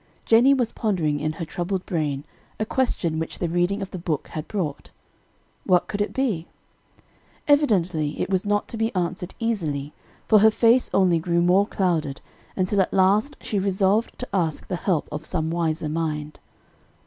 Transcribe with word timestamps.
Jennie 0.25 0.55
was 0.55 0.71
pondering 0.71 1.19
in 1.19 1.33
her 1.33 1.45
troubled 1.45 1.85
brain 1.85 2.23
a 2.59 2.65
question 2.65 3.19
which 3.19 3.37
the 3.37 3.47
reading 3.47 3.83
of 3.83 3.91
the 3.91 3.99
book 3.99 4.29
had 4.29 4.47
brought. 4.47 4.89
What 5.63 5.87
could 5.87 6.01
it 6.01 6.11
be? 6.11 6.47
Evidently 7.47 8.19
it 8.19 8.27
was 8.27 8.43
not 8.43 8.67
to 8.69 8.77
be 8.77 8.91
answered 8.95 9.35
easily, 9.37 9.93
for 10.27 10.39
her 10.39 10.49
face 10.49 10.89
only 10.91 11.19
grew 11.19 11.39
more 11.43 11.67
clouded, 11.67 12.19
until 12.55 12.81
at 12.81 12.91
last 12.91 13.37
she 13.41 13.59
resolved 13.59 14.17
to 14.17 14.27
ask 14.33 14.65
the 14.67 14.75
help 14.75 15.07
of 15.11 15.23
some 15.27 15.51
wiser 15.51 15.87
mind. 15.87 16.39